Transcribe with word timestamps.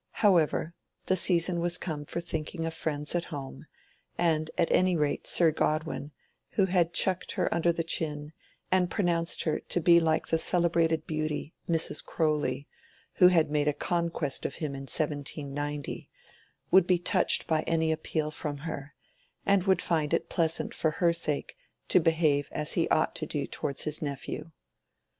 However, 0.25 0.73
the 1.05 1.15
season 1.15 1.59
was 1.59 1.77
come 1.77 2.05
for 2.05 2.19
thinking 2.19 2.65
of 2.65 2.73
friends 2.73 3.13
at 3.13 3.25
home, 3.25 3.67
and 4.17 4.49
at 4.57 4.71
any 4.71 4.95
rate 4.95 5.27
Sir 5.27 5.51
Godwin, 5.51 6.11
who 6.53 6.65
had 6.65 6.91
chucked 6.91 7.33
her 7.33 7.53
under 7.53 7.71
the 7.71 7.83
chin, 7.83 8.33
and 8.71 8.89
pronounced 8.89 9.43
her 9.43 9.59
to 9.59 9.79
be 9.79 9.99
like 9.99 10.29
the 10.29 10.39
celebrated 10.39 11.05
beauty, 11.05 11.53
Mrs. 11.69 12.03
Croly, 12.03 12.67
who 13.17 13.27
had 13.27 13.51
made 13.51 13.67
a 13.67 13.73
conquest 13.73 14.43
of 14.43 14.55
him 14.55 14.73
in 14.73 14.87
1790, 14.91 16.09
would 16.71 16.87
be 16.87 16.97
touched 16.97 17.45
by 17.45 17.61
any 17.67 17.91
appeal 17.91 18.31
from 18.31 18.57
her, 18.65 18.95
and 19.45 19.65
would 19.65 19.83
find 19.83 20.15
it 20.15 20.29
pleasant 20.29 20.73
for 20.73 20.89
her 20.97 21.13
sake 21.13 21.55
to 21.89 21.99
behave 21.99 22.49
as 22.51 22.73
he 22.73 22.89
ought 22.89 23.13
to 23.13 23.27
do 23.27 23.45
towards 23.45 23.83
his 23.83 24.01
nephew. 24.01 24.49